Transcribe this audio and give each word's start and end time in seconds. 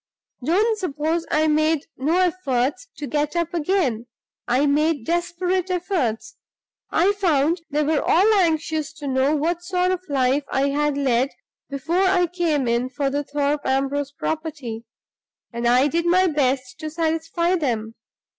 Don't 0.43 0.79
suppose 0.79 1.27
I 1.29 1.45
made 1.45 1.85
no 1.95 2.17
efforts 2.21 2.87
to 2.97 3.05
get 3.05 3.35
up 3.35 3.53
again! 3.53 4.07
I 4.47 4.65
made 4.65 5.05
desperate 5.05 5.69
efforts. 5.69 6.37
I 6.89 7.11
found 7.11 7.61
they 7.69 7.83
were 7.83 8.01
all 8.01 8.33
anxious 8.33 8.93
to 8.93 9.05
know 9.05 9.35
what 9.35 9.61
sort 9.63 9.91
of 9.91 10.01
life 10.09 10.43
I 10.51 10.69
had 10.69 10.97
led 10.97 11.29
before 11.69 12.01
I 12.01 12.25
came 12.25 12.67
in 12.67 12.89
for 12.89 13.11
the 13.11 13.23
Thorpe 13.23 13.61
Ambrose 13.67 14.11
property, 14.11 14.85
and 15.53 15.67
I 15.67 15.85
did 15.87 16.07
my 16.07 16.25
best 16.25 16.79
to 16.79 16.89
satisfy 16.89 17.55
them. 17.55 17.93